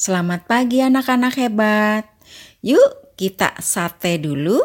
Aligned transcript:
Selamat 0.00 0.48
pagi 0.48 0.80
anak-anak 0.80 1.36
hebat. 1.36 2.08
Yuk 2.64 3.12
kita 3.20 3.52
sate 3.60 4.16
dulu, 4.16 4.56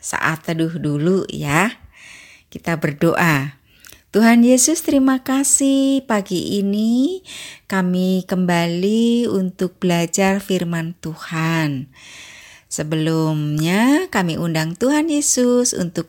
saat 0.00 0.48
teduh 0.48 0.80
dulu 0.80 1.28
ya. 1.28 1.76
Kita 2.48 2.80
berdoa. 2.80 3.60
Tuhan 4.16 4.40
Yesus 4.40 4.80
terima 4.80 5.20
kasih 5.20 6.08
pagi 6.08 6.56
ini 6.56 7.20
kami 7.68 8.24
kembali 8.24 9.28
untuk 9.28 9.76
belajar 9.76 10.40
firman 10.40 10.96
Tuhan. 11.04 11.92
Sebelumnya 12.72 14.08
kami 14.08 14.40
undang 14.40 14.72
Tuhan 14.72 15.12
Yesus 15.12 15.76
untuk 15.76 16.08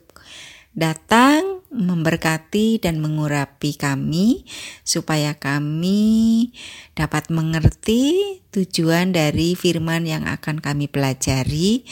datang 0.71 1.58
memberkati 1.69 2.81
dan 2.81 2.97
mengurapi 2.97 3.77
kami 3.77 4.45
supaya 4.81 5.37
kami 5.37 6.49
dapat 6.97 7.29
mengerti 7.29 8.37
tujuan 8.49 9.13
dari 9.13 9.53
firman 9.53 10.09
yang 10.09 10.25
akan 10.25 10.59
kami 10.59 10.89
pelajari 10.89 11.85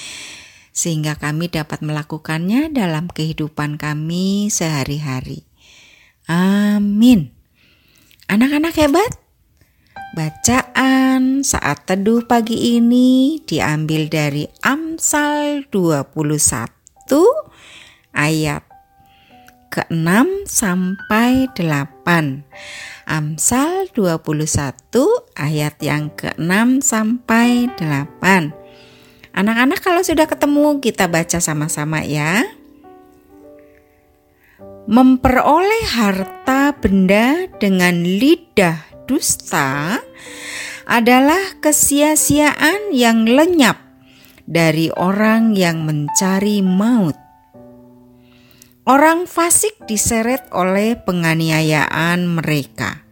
sehingga 0.78 1.18
kami 1.18 1.50
dapat 1.50 1.82
melakukannya 1.82 2.70
dalam 2.70 3.10
kehidupan 3.10 3.82
kami 3.82 4.54
sehari-hari. 4.54 5.50
Amin. 6.30 7.34
Anak-anak 8.30 8.76
hebat, 8.78 9.12
bacaan 10.14 11.42
saat 11.42 11.88
teduh 11.88 12.28
pagi 12.28 12.76
ini 12.78 13.40
diambil 13.42 14.12
dari 14.12 14.46
Amsal 14.62 15.66
21 15.72 16.12
ayat 18.12 18.67
ke-6 19.78 20.50
sampai 20.50 21.54
8. 21.54 22.02
Amsal 23.06 23.86
21 23.94 24.74
ayat 25.38 25.78
yang 25.86 26.10
ke-6 26.18 26.82
sampai 26.82 27.70
8. 27.78 29.38
Anak-anak 29.38 29.80
kalau 29.86 30.02
sudah 30.02 30.26
ketemu 30.26 30.82
kita 30.82 31.06
baca 31.06 31.38
sama-sama 31.38 32.02
ya. 32.02 32.42
Memperoleh 34.90 35.86
harta 35.94 36.74
benda 36.74 37.46
dengan 37.62 38.02
lidah 38.02 38.82
dusta 39.06 40.02
adalah 40.90 41.62
kesia-siaan 41.62 42.90
yang 42.98 43.30
lenyap 43.30 43.78
dari 44.50 44.90
orang 44.90 45.54
yang 45.54 45.86
mencari 45.86 46.66
maut. 46.66 47.27
Orang 48.88 49.28
fasik 49.28 49.84
diseret 49.84 50.48
oleh 50.56 50.96
penganiayaan 50.96 52.24
mereka 52.24 53.04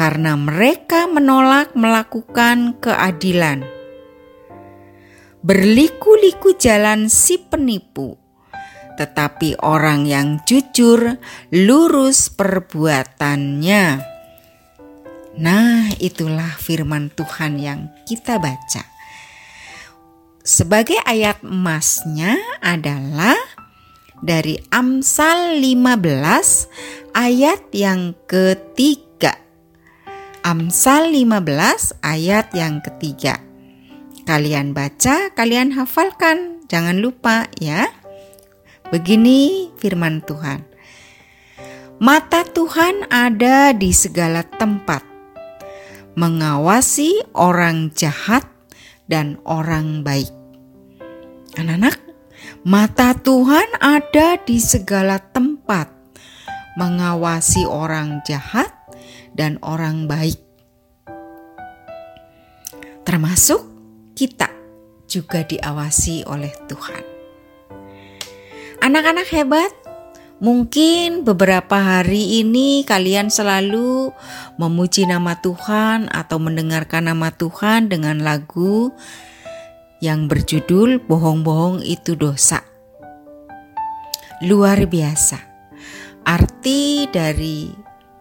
karena 0.00 0.32
mereka 0.40 1.04
menolak 1.04 1.76
melakukan 1.76 2.80
keadilan. 2.80 3.60
Berliku-liku 5.44 6.56
jalan 6.56 7.12
si 7.12 7.36
penipu, 7.36 8.16
tetapi 8.96 9.60
orang 9.60 10.08
yang 10.08 10.40
jujur 10.48 11.20
lurus 11.52 12.32
perbuatannya. 12.32 13.84
Nah, 15.36 15.92
itulah 16.00 16.56
firman 16.56 17.12
Tuhan 17.12 17.60
yang 17.60 17.92
kita 18.08 18.40
baca. 18.40 18.88
Sebagai 20.40 20.96
ayat 21.04 21.44
emasnya 21.44 22.40
adalah 22.64 23.36
dari 24.20 24.60
Amsal 24.68 25.60
15 25.60 27.16
ayat 27.16 27.60
yang 27.72 28.12
ketiga. 28.28 29.36
Amsal 30.40 31.12
15 31.12 32.00
ayat 32.00 32.52
yang 32.56 32.80
ketiga. 32.80 33.40
Kalian 34.24 34.76
baca, 34.76 35.32
kalian 35.32 35.74
hafalkan, 35.74 36.64
jangan 36.70 37.00
lupa 37.00 37.50
ya. 37.58 37.88
Begini 38.88 39.70
firman 39.76 40.22
Tuhan. 40.24 40.64
Mata 42.00 42.48
Tuhan 42.48 43.04
ada 43.12 43.76
di 43.76 43.92
segala 43.92 44.40
tempat, 44.40 45.04
mengawasi 46.16 47.28
orang 47.36 47.92
jahat 47.92 48.48
dan 49.04 49.36
orang 49.44 50.00
baik. 50.00 50.32
Anak-anak, 51.60 52.00
Mata 52.60 53.16
Tuhan 53.16 53.64
ada 53.80 54.36
di 54.36 54.60
segala 54.60 55.16
tempat, 55.16 55.88
mengawasi 56.76 57.64
orang 57.64 58.20
jahat 58.28 58.68
dan 59.32 59.56
orang 59.64 60.04
baik, 60.04 60.36
termasuk 63.08 63.64
kita 64.12 64.52
juga 65.08 65.40
diawasi 65.40 66.28
oleh 66.28 66.52
Tuhan. 66.68 67.00
Anak-anak 68.84 69.32
hebat, 69.32 69.72
mungkin 70.36 71.24
beberapa 71.24 71.80
hari 71.80 72.44
ini 72.44 72.84
kalian 72.84 73.32
selalu 73.32 74.12
memuji 74.60 75.08
nama 75.08 75.32
Tuhan 75.40 76.12
atau 76.12 76.36
mendengarkan 76.36 77.08
nama 77.08 77.32
Tuhan 77.32 77.88
dengan 77.88 78.20
lagu 78.20 78.92
yang 80.00 80.26
berjudul 80.26 81.04
"Bohong-bohong 81.04 81.84
itu 81.84 82.16
Dosa". 82.16 82.64
Luar 84.44 84.88
biasa 84.88 85.36
arti 86.24 87.08
dari 87.08 87.68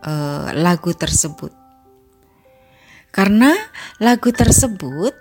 uh, 0.04 0.52
lagu 0.56 0.92
tersebut, 0.96 1.52
karena 3.12 3.56
lagu 4.00 4.32
tersebut 4.32 5.16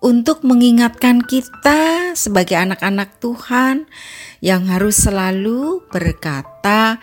untuk 0.00 0.44
mengingatkan 0.48 1.20
kita 1.20 2.12
sebagai 2.16 2.56
anak-anak 2.56 3.20
Tuhan 3.20 3.84
yang 4.40 4.64
harus 4.68 4.96
selalu 5.04 5.84
berkata 5.92 6.96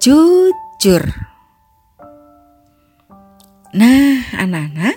jujur. 0.00 1.04
Nah, 3.76 4.24
anak-anak, 4.32 4.96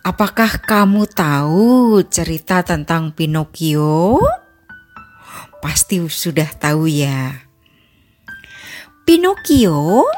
Apakah 0.00 0.64
kamu 0.64 1.12
tahu 1.12 2.00
cerita 2.08 2.64
tentang 2.64 3.12
Pinocchio? 3.12 4.16
Pasti 5.60 6.00
sudah 6.00 6.48
tahu 6.56 6.88
ya. 6.88 7.36
Pinocchio 9.04 10.08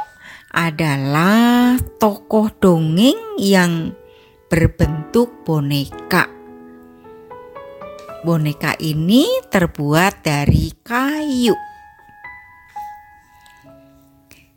adalah 0.54 1.74
tokoh 1.98 2.54
dongeng 2.62 3.42
yang 3.42 3.90
berbentuk 4.46 5.42
boneka. 5.42 6.30
Boneka 8.22 8.78
ini 8.78 9.26
terbuat 9.50 10.22
dari 10.22 10.78
kayu. 10.78 11.71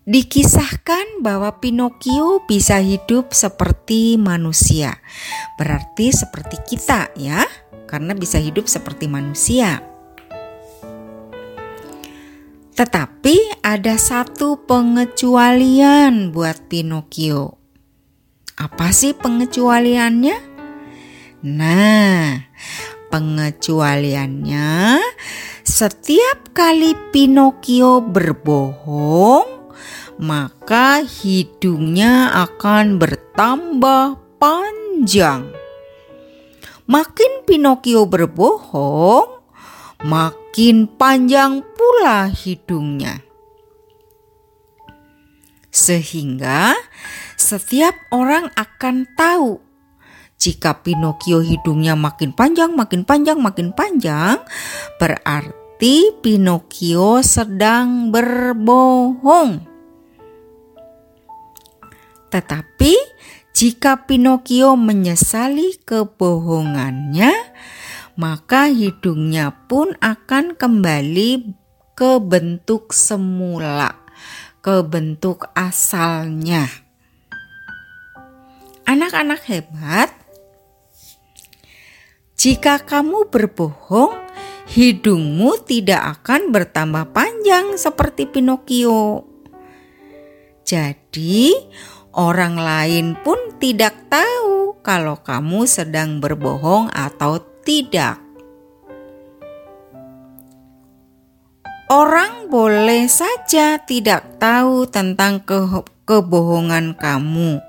Dikisahkan 0.05 1.25
bahwa 1.25 1.57
Pinocchio 1.57 2.45
bisa 2.45 2.77
hidup 2.77 3.33
seperti 3.33 4.21
manusia. 4.21 5.01
Berarti 5.57 6.13
seperti 6.13 6.61
kita 6.61 7.09
ya, 7.17 7.41
karena 7.89 8.13
bisa 8.13 8.37
hidup 8.37 8.69
seperti 8.69 9.09
manusia. 9.09 9.81
Tetapi 12.77 13.65
ada 13.65 13.97
satu 13.97 14.61
pengecualian 14.69 16.29
buat 16.29 16.69
Pinocchio. 16.69 17.57
Apa 18.61 18.93
sih 18.93 19.17
pengecualiannya? 19.17 20.37
Nah, 21.49 22.45
pengecualiannya 23.09 25.01
setiap 25.65 26.53
kali 26.53 26.93
Pinocchio 27.09 28.05
berbohong 28.05 29.54
maka 30.15 31.03
hidungnya 31.03 32.31
akan 32.47 32.99
bertambah 32.99 34.19
panjang. 34.39 35.51
Makin 36.85 37.43
Pinocchio 37.49 38.05
berbohong, 38.05 39.41
makin 40.05 40.85
panjang 40.85 41.65
pula 41.75 42.29
hidungnya. 42.29 43.25
Sehingga 45.73 46.77
setiap 47.35 47.97
orang 48.15 48.47
akan 48.55 49.09
tahu 49.17 49.59
jika 50.35 50.77
Pinocchio 50.85 51.41
hidungnya 51.41 51.97
makin 51.97 52.31
panjang, 52.31 52.75
makin 52.77 53.01
panjang, 53.01 53.41
makin 53.41 53.73
panjang, 53.73 54.39
berarti 55.01 56.13
Pinocchio 56.21 57.25
sedang 57.25 58.13
berbohong. 58.13 59.74
Tetapi 62.29 62.93
jika 63.55 64.03
Pinocchio 64.03 64.75
menyesali 64.75 65.79
kebohongannya, 65.87 67.31
maka 68.19 68.67
hidungnya 68.67 69.55
pun 69.71 69.95
akan 70.03 70.59
kembali 70.59 71.55
ke 71.95 72.19
bentuk 72.19 72.91
semula, 72.91 73.95
ke 74.59 74.83
bentuk 74.83 75.47
asalnya. 75.55 76.67
Anak-anak 78.83 79.41
hebat, 79.47 80.11
jika 82.35 82.83
kamu 82.83 83.31
berbohong, 83.31 84.13
hidungmu 84.67 85.55
tidak 85.63 86.19
akan 86.19 86.51
bertambah 86.51 87.15
panjang 87.15 87.79
seperti 87.79 88.27
Pinocchio. 88.27 89.23
Jadi, 90.65 91.55
orang 92.15 92.55
lain 92.55 93.19
pun 93.19 93.37
tidak 93.59 93.93
tahu 94.07 94.79
kalau 94.79 95.19
kamu 95.19 95.67
sedang 95.67 96.23
berbohong 96.23 96.87
atau 96.95 97.43
tidak. 97.67 98.23
Orang 101.85 102.49
boleh 102.49 103.05
saja 103.05 103.77
tidak 103.77 104.41
tahu 104.41 104.89
tentang 104.89 105.37
ke 105.45 105.69
kebohongan 106.09 106.97
kamu, 106.97 107.61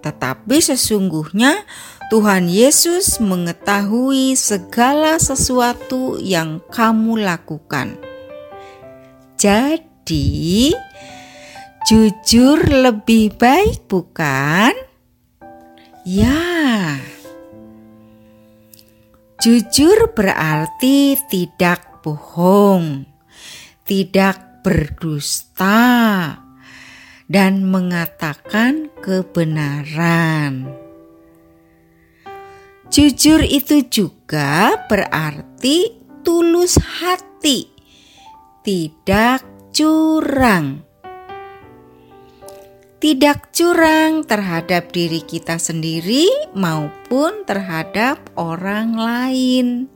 tetapi 0.00 0.56
sesungguhnya 0.64 1.60
Tuhan 2.08 2.48
Yesus 2.48 3.20
mengetahui 3.20 4.32
segala 4.32 5.20
sesuatu 5.20 6.16
yang 6.16 6.64
kamu 6.72 7.20
lakukan. 7.20 8.00
Jadi, 9.36 10.72
jujur 11.88 12.60
lebih 12.68 13.32
baik, 13.40 13.88
bukan? 13.88 14.76
Ya, 16.04 17.00
jujur 19.40 20.12
berarti 20.12 21.16
tidak 21.32 22.04
bohong 22.04 23.08
tidak 23.88 24.60
berdusta, 24.60 25.80
dan 27.24 27.64
mengatakan 27.64 28.92
kebenaran. 29.00 30.68
Jujur 32.92 33.40
itu 33.40 33.88
juga 33.88 34.76
berarti 34.92 35.96
tulus 36.20 36.76
hati, 36.76 37.72
tidak 38.60 39.40
curang. 39.72 40.87
Tidak 42.98 43.54
curang 43.54 44.26
terhadap 44.26 44.90
diri 44.90 45.22
kita 45.22 45.54
sendiri 45.54 46.26
maupun 46.50 47.46
terhadap 47.46 48.18
orang 48.34 48.98
lain. 48.98 49.86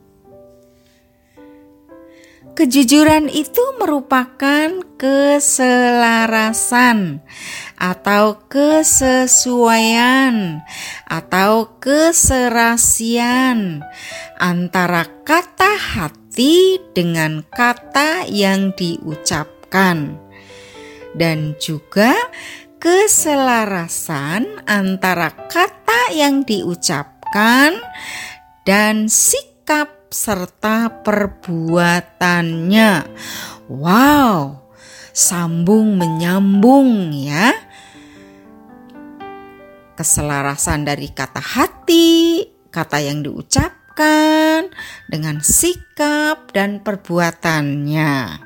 Kejujuran 2.55 3.27
itu 3.27 3.59
merupakan 3.83 4.87
keselarasan 4.95 7.27
atau 7.75 8.39
kesesuaian 8.47 10.63
atau 11.11 11.75
keserasian 11.83 13.83
antara 14.39 15.11
kata 15.27 15.75
hati 15.75 16.79
dengan 16.95 17.43
kata 17.51 18.31
yang 18.31 18.71
diucapkan 18.79 20.23
dan 21.19 21.59
juga 21.59 22.15
keselarasan 22.83 24.67
antara 24.67 25.31
kata 25.31 26.11
yang 26.11 26.43
diucapkan 26.43 27.79
dan 28.67 29.07
sikap 29.07 30.11
serta 30.11 30.91
perbuatannya. 31.07 32.93
Wow, 33.71 34.67
sambung 35.15 35.95
menyambung 35.95 37.15
ya. 37.15 37.55
Keselarasan 39.95 40.83
dari 40.83 41.07
kata 41.15 41.39
hati, 41.39 42.43
kata 42.67 42.99
yang 42.99 43.23
diucapkan 43.23 44.67
dengan 45.07 45.39
sikap 45.39 46.51
dan 46.51 46.83
perbuatannya. 46.83 48.43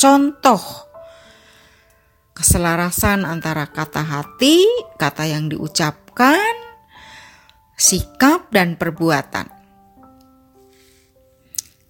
Contoh 0.00 0.91
keselarasan 2.42 3.22
antara 3.22 3.70
kata 3.70 4.02
hati, 4.02 4.66
kata 4.98 5.30
yang 5.30 5.46
diucapkan, 5.46 6.52
sikap 7.78 8.50
dan 8.50 8.74
perbuatan 8.74 9.62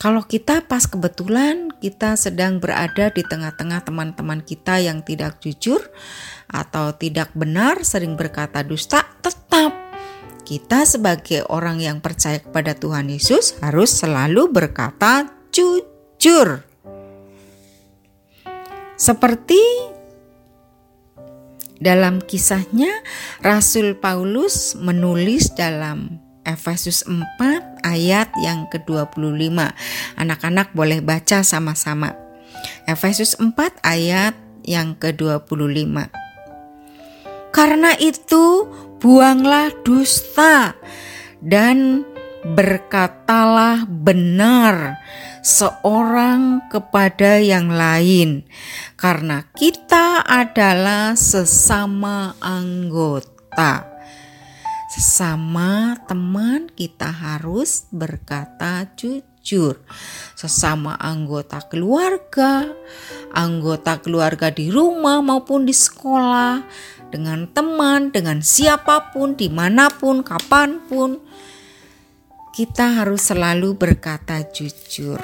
Kalau 0.00 0.24
kita 0.24 0.64
pas 0.64 0.88
kebetulan 0.88 1.68
kita 1.76 2.16
sedang 2.16 2.56
berada 2.56 3.12
di 3.12 3.20
tengah-tengah 3.20 3.84
teman-teman 3.84 4.40
kita 4.40 4.80
yang 4.80 5.04
tidak 5.04 5.44
jujur 5.44 5.76
atau 6.48 6.96
tidak 6.96 7.28
benar, 7.36 7.84
sering 7.84 8.16
berkata 8.16 8.64
dusta, 8.64 9.04
tetap 9.20 9.76
kita 10.48 10.88
sebagai 10.88 11.44
orang 11.52 11.84
yang 11.84 12.00
percaya 12.00 12.40
kepada 12.40 12.72
Tuhan 12.72 13.12
Yesus 13.12 13.60
harus 13.60 13.92
selalu 13.92 14.48
berkata 14.48 15.28
jujur. 15.52 16.64
Seperti 18.96 19.60
dalam 21.76 22.24
kisahnya, 22.24 23.04
Rasul 23.44 24.00
Paulus 24.00 24.80
menulis 24.80 25.52
dalam 25.52 26.24
Efesus 26.48 27.04
4 27.04 27.69
ayat 27.82 28.32
yang 28.40 28.68
ke-25. 28.70 29.58
Anak-anak 30.16 30.72
boleh 30.72 31.02
baca 31.02 31.42
sama-sama. 31.42 32.14
Efesus 32.86 33.36
4 33.38 33.56
ayat 33.82 34.34
yang 34.64 34.94
ke-25. 34.96 36.10
Karena 37.50 37.90
itu, 37.98 38.70
buanglah 39.02 39.74
dusta 39.82 40.76
dan 41.42 42.06
berkatalah 42.40 43.84
benar 43.88 44.96
seorang 45.40 46.68
kepada 46.68 47.40
yang 47.40 47.72
lain, 47.72 48.44
karena 48.96 49.44
kita 49.56 50.24
adalah 50.24 51.16
sesama 51.16 52.36
anggota. 52.40 53.89
Sesama 54.90 55.94
teman, 56.10 56.66
kita 56.66 57.14
harus 57.14 57.86
berkata 57.94 58.90
jujur. 58.98 59.78
sesama 60.34 60.98
anggota 60.98 61.62
keluarga, 61.62 62.66
anggota 63.30 64.02
keluarga 64.02 64.50
di 64.50 64.66
rumah 64.66 65.22
maupun 65.22 65.62
di 65.62 65.70
sekolah, 65.70 66.66
dengan 67.14 67.46
teman, 67.54 68.10
dengan 68.10 68.42
siapa 68.42 69.14
pun, 69.14 69.38
di 69.38 69.46
mana 69.46 69.94
pun, 69.94 70.26
kapan 70.26 70.82
pun. 70.82 71.22
Kita 72.50 72.98
harus 72.98 73.30
selalu 73.30 73.78
berkata 73.78 74.42
jujur, 74.42 75.22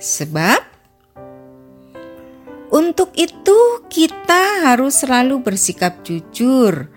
sebab 0.00 0.64
untuk 2.72 3.12
itu 3.12 3.84
kita 3.92 4.72
harus 4.72 5.04
selalu 5.04 5.44
bersikap 5.44 6.00
jujur 6.00 6.88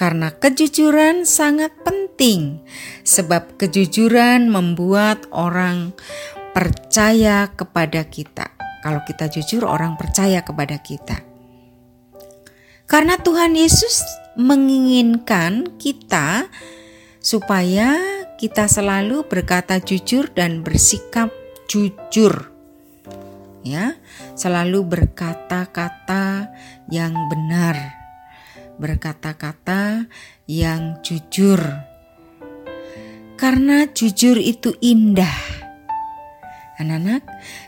karena 0.00 0.32
kejujuran 0.32 1.28
sangat 1.28 1.76
penting 1.84 2.64
sebab 3.04 3.60
kejujuran 3.60 4.48
membuat 4.48 5.28
orang 5.28 5.92
percaya 6.56 7.52
kepada 7.52 8.08
kita. 8.08 8.48
Kalau 8.80 9.04
kita 9.04 9.28
jujur 9.28 9.68
orang 9.68 10.00
percaya 10.00 10.40
kepada 10.40 10.80
kita. 10.80 11.20
Karena 12.88 13.20
Tuhan 13.20 13.52
Yesus 13.52 14.00
menginginkan 14.40 15.76
kita 15.76 16.48
supaya 17.20 18.00
kita 18.40 18.72
selalu 18.72 19.28
berkata 19.28 19.84
jujur 19.84 20.32
dan 20.32 20.64
bersikap 20.64 21.28
jujur. 21.68 22.48
Ya, 23.60 24.00
selalu 24.32 24.80
berkata-kata 24.88 26.48
yang 26.88 27.12
benar 27.28 27.99
berkata-kata 28.80 30.08
yang 30.48 31.04
jujur, 31.04 31.60
karena 33.36 33.84
jujur 33.92 34.40
itu 34.40 34.72
indah. 34.80 35.60
Anak-anak, 36.80 37.20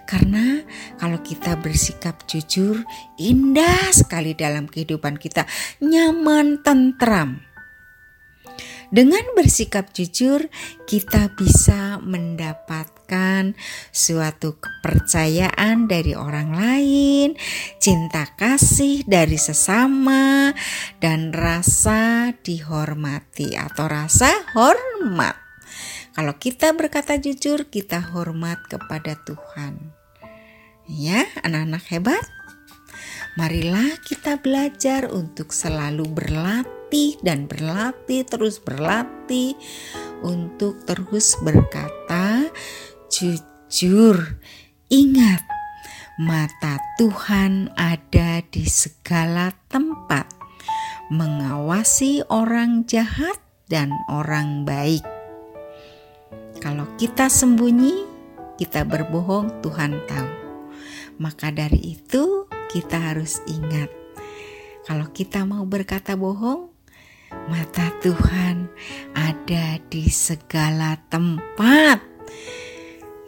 karena 0.09 0.65
kalau 0.97 1.21
kita 1.21 1.61
bersikap 1.61 2.25
jujur, 2.25 2.81
indah 3.21 3.93
sekali 3.93 4.33
dalam 4.33 4.65
kehidupan 4.65 5.21
kita, 5.21 5.45
nyaman, 5.85 6.65
tentram. 6.65 7.52
Dengan 8.93 9.25
bersikap 9.33 9.97
jujur, 9.97 10.53
kita 10.85 11.33
bisa 11.33 11.97
mendapatkan 12.05 13.57
suatu 13.89 14.61
kepercayaan 14.61 15.89
dari 15.89 16.13
orang 16.13 16.53
lain, 16.53 17.33
cinta 17.81 18.29
kasih 18.37 19.01
dari 19.09 19.41
sesama, 19.41 20.53
dan 21.01 21.33
rasa 21.33 22.37
dihormati 22.45 23.57
atau 23.57 23.89
rasa 23.89 24.29
hormat. 24.53 25.41
Kalau 26.13 26.37
kita 26.37 26.77
berkata 26.77 27.17
jujur, 27.17 27.73
kita 27.73 28.13
hormat 28.13 28.61
kepada 28.69 29.17
Tuhan. 29.25 29.97
Ya, 30.85 31.25
anak-anak 31.41 31.89
hebat. 31.89 32.25
Marilah 33.41 33.97
kita 34.05 34.37
belajar 34.37 35.09
untuk 35.09 35.57
selalu 35.57 36.05
berlatih 36.93 37.25
dan 37.25 37.49
berlatih, 37.49 38.21
terus 38.29 38.61
berlatih 38.61 39.57
untuk 40.21 40.85
terus 40.85 41.41
berkata 41.41 42.53
jujur. 43.09 44.37
Ingat, 44.93 45.41
mata 46.21 46.77
Tuhan 47.01 47.73
ada 47.81 48.45
di 48.45 48.69
segala 48.69 49.57
tempat, 49.73 50.29
mengawasi 51.09 52.29
orang 52.29 52.85
jahat 52.85 53.41
dan 53.73 53.89
orang 54.13 54.69
baik. 54.69 55.01
Kalau 56.61 56.85
kita 57.01 57.33
sembunyi, 57.33 58.05
kita 58.61 58.85
berbohong, 58.85 59.65
Tuhan 59.65 59.97
tahu. 60.05 60.31
Maka 61.17 61.49
dari 61.57 61.97
itu, 61.97 62.45
kita 62.69 63.01
harus 63.01 63.41
ingat, 63.49 63.89
kalau 64.85 65.09
kita 65.09 65.49
mau 65.49 65.65
berkata 65.65 66.21
bohong, 66.21 66.72
mata 67.51 67.93
Tuhan 68.01 68.71
ada 69.15 69.79
di 69.91 70.09
segala 70.09 70.97
tempat, 71.13 72.01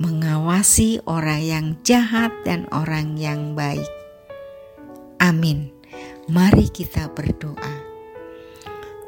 mengawasi 0.01 1.05
orang 1.07 1.43
yang 1.43 1.67
jahat 1.87 2.33
dan 2.43 2.65
orang 2.73 3.21
yang 3.21 3.53
baik. 3.53 3.89
Amin. 5.23 5.71
Mari 6.27 6.73
kita 6.73 7.13
berdoa. 7.13 7.75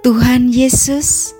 Tuhan 0.04 0.52
Yesus, 0.52 1.34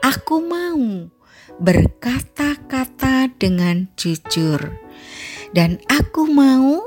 aku 0.00 0.40
mau 0.40 1.10
berkata-kata 1.58 3.34
dengan 3.36 3.90
jujur 3.98 4.78
dan 5.52 5.82
aku 5.90 6.24
mau 6.30 6.80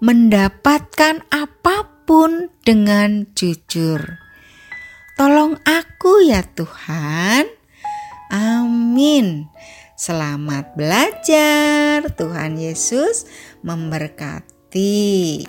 mendapatkan 0.00 1.22
apa 1.30 1.76
pun 2.08 2.48
dengan 2.64 3.28
jujur. 3.36 4.23
Tolong 5.14 5.54
aku 5.62 6.26
ya 6.26 6.42
Tuhan. 6.42 7.46
Amin. 8.34 9.46
Selamat 9.94 10.74
belajar. 10.74 12.02
Tuhan 12.18 12.58
Yesus 12.58 13.30
memberkati. 13.62 15.46